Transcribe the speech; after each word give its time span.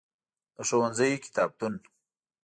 د 0.55 0.57
ښوونځی 0.67 1.11
کتابتون. 1.23 1.73